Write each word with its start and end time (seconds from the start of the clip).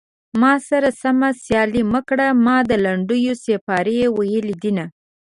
ما 0.41 0.53
سره 0.69 0.89
سمه 1.01 1.29
سيالي 1.43 1.81
مه 1.91 2.01
کړه 2.09 2.27
ما 2.45 2.57
د 2.69 2.71
لنډيو 2.85 3.33
سيپارې 3.45 3.97
ويلي 4.17 4.55
دينه 4.63 4.85